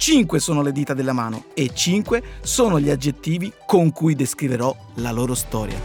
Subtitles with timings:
[0.00, 5.10] Cinque sono le dita della mano e cinque sono gli aggettivi con cui descriverò la
[5.10, 5.78] loro storia.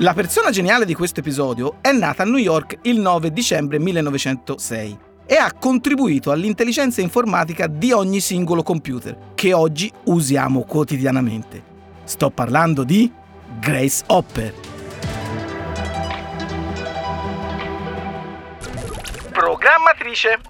[0.00, 4.98] La persona geniale di questo episodio è nata a New York il 9 dicembre 1906
[5.24, 11.62] e ha contribuito all'intelligenza informatica di ogni singolo computer che oggi usiamo quotidianamente.
[12.04, 13.10] Sto parlando di
[13.58, 14.52] Grace Hopper.
[19.32, 20.40] Programmatrice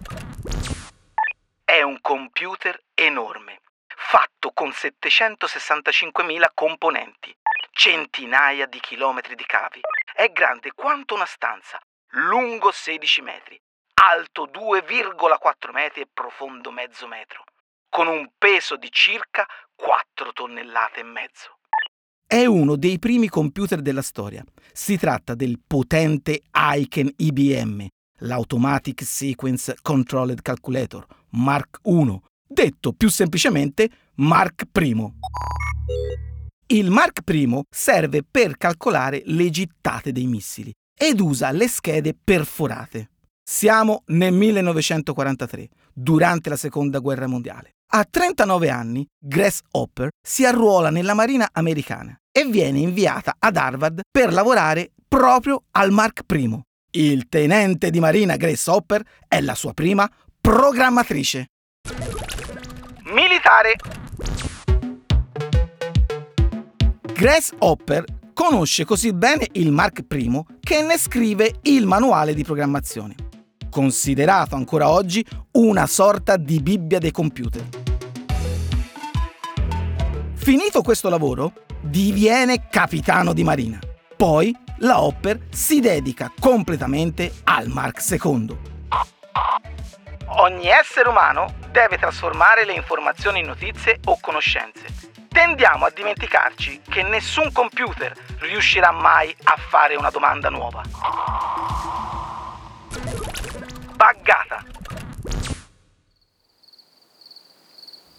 [2.16, 3.60] computer enorme,
[3.94, 7.36] fatto con 765.000 componenti,
[7.72, 9.80] centinaia di chilometri di cavi.
[10.14, 11.78] È grande quanto una stanza,
[12.12, 13.60] lungo 16 metri,
[14.02, 17.44] alto 2,4 metri e profondo mezzo metro,
[17.90, 21.58] con un peso di circa 4 tonnellate e mezzo.
[22.26, 24.42] È uno dei primi computer della storia.
[24.72, 27.86] Si tratta del potente Aiken IBM,
[28.18, 35.12] l'Automatic Sequence Controlled Calculator, Mark I, detto più semplicemente Mark I.
[36.68, 43.10] Il Mark I serve per calcolare le gittate dei missili ed usa le schede perforate.
[43.48, 47.74] Siamo nel 1943, durante la Seconda Guerra Mondiale.
[47.92, 54.00] A 39 anni, Grace Hopper si arruola nella Marina americana e viene inviata ad Harvard
[54.10, 56.60] per lavorare proprio al Mark I,
[56.96, 60.08] il tenente di marina Grace Hopper è la sua prima
[60.40, 61.50] programmatrice.
[63.12, 63.76] Militare.
[67.12, 73.14] Grace Hopper conosce così bene il Mark I che ne scrive il manuale di programmazione,
[73.70, 77.64] considerato ancora oggi una sorta di Bibbia dei computer.
[80.34, 83.78] Finito questo lavoro, diviene capitano di marina.
[84.16, 88.74] Poi la Hopper si dedica completamente al Mark II.
[90.38, 94.84] Ogni essere umano deve trasformare le informazioni in notizie o conoscenze.
[95.28, 100.82] Tendiamo a dimenticarci che nessun computer riuscirà mai a fare una domanda nuova.
[103.94, 104.64] Baggata.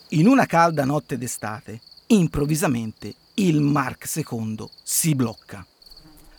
[0.09, 5.65] In una calda notte d'estate, improvvisamente il Mark II si blocca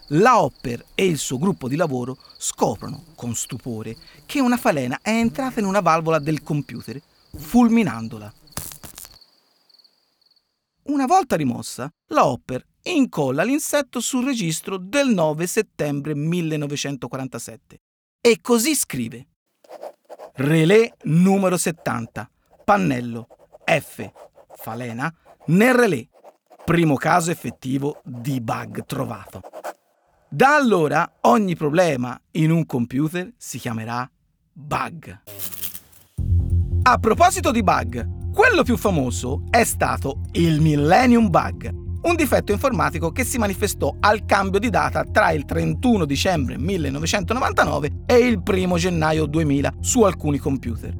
[0.08, 3.96] la Hopper e il suo gruppo di lavoro scoprono, con stupore,
[4.26, 7.00] che una falena è entrata in una valvola del computer,
[7.36, 8.32] fulminandola.
[10.84, 17.78] Una volta rimossa, la Hopper incolla l'insetto sul registro del 9 settembre 1947
[18.20, 19.26] e così scrive
[20.34, 22.30] Relè numero 70,
[22.64, 23.26] pannello
[23.64, 24.10] F,
[24.56, 25.12] falena,
[25.46, 26.06] nel relè,
[26.64, 29.40] primo caso effettivo di bug trovato.
[30.30, 34.08] Da allora ogni problema in un computer si chiamerà
[34.52, 35.22] bug.
[36.82, 41.70] A proposito di bug, quello più famoso è stato il Millennium Bug,
[42.02, 48.02] un difetto informatico che si manifestò al cambio di data tra il 31 dicembre 1999
[48.04, 50.94] e il 1 gennaio 2000 su alcuni computer.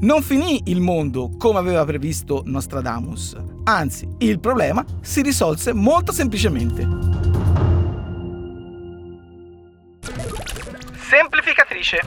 [0.00, 7.31] Non finì il mondo come aveva previsto Nostradamus, anzi il problema si risolse molto semplicemente.
[11.12, 12.00] Semplificatrice.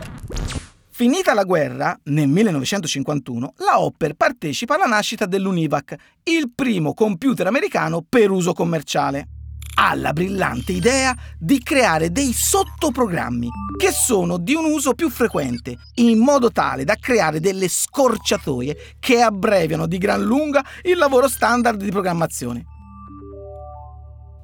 [0.89, 8.03] Finita la guerra, nel 1951, la Hopper partecipa alla nascita dell'UNIVAC, il primo computer americano
[8.09, 9.27] per uso commerciale.
[9.75, 15.77] Ha la brillante idea di creare dei sottoprogrammi che sono di un uso più frequente,
[15.97, 21.79] in modo tale da creare delle scorciatoie che abbreviano di gran lunga il lavoro standard
[21.79, 22.74] di programmazione.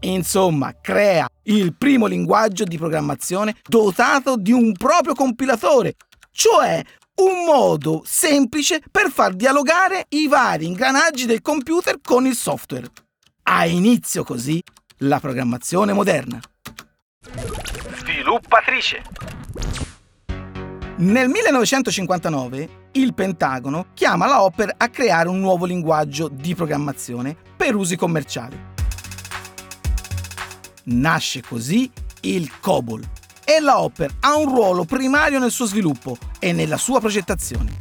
[0.01, 5.95] Insomma, crea il primo linguaggio di programmazione dotato di un proprio compilatore,
[6.31, 6.83] cioè
[7.15, 12.87] un modo semplice per far dialogare i vari ingranaggi del computer con il software.
[13.43, 14.61] Ha inizio così
[14.99, 16.39] la programmazione moderna.
[17.97, 19.03] Sviluppatrice.
[20.97, 27.75] Nel 1959 il Pentagono chiama la Hopper a creare un nuovo linguaggio di programmazione per
[27.75, 28.70] usi commerciali.
[30.83, 31.91] Nasce così
[32.21, 33.03] il COBOL
[33.45, 37.77] e la Hopper ha un ruolo primario nel suo sviluppo e nella sua progettazione.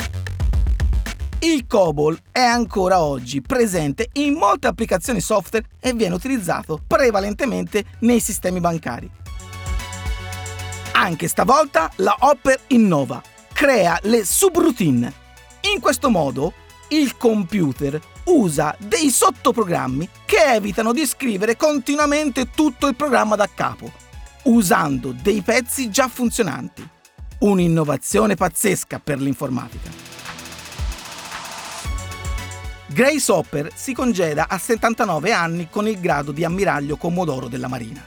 [1.41, 8.21] Il COBOL è ancora oggi presente in molte applicazioni software e viene utilizzato prevalentemente nei
[8.21, 9.11] sistemi bancari.
[10.93, 13.23] Anche stavolta la Hopper innova,
[13.55, 15.11] crea le subroutine.
[15.73, 16.53] In questo modo
[16.89, 23.91] il computer usa dei sottoprogrammi che evitano di scrivere continuamente tutto il programma da capo,
[24.45, 26.89] usando dei pezzi già funzionanti.
[27.41, 30.09] Un'innovazione pazzesca per l'informatica.
[32.87, 38.05] Grace Hopper si congeda a 79 anni con il grado di ammiraglio commodoro della Marina.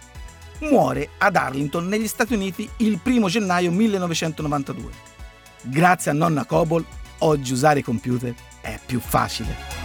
[0.59, 4.91] Muore ad Arlington negli Stati Uniti il 1 gennaio 1992.
[5.61, 6.85] Grazie a nonna Cobol,
[7.19, 9.82] oggi usare i computer è più facile.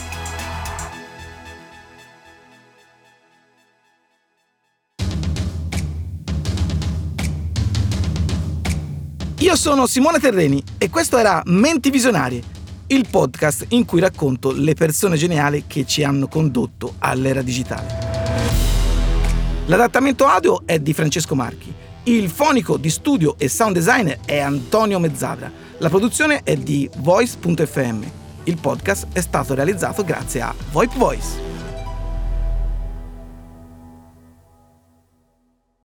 [9.38, 12.56] Io sono Simone Terreni e questo era Menti Visionarie
[12.88, 18.06] il podcast in cui racconto le persone geniali che ci hanno condotto all'era digitale.
[19.67, 21.73] L'adattamento audio è di Francesco Marchi,
[22.05, 28.02] il fonico di studio e sound designer è Antonio Mezzadra, la produzione è di Voice.fm.
[28.44, 31.48] Il podcast è stato realizzato grazie a VoIP Voice.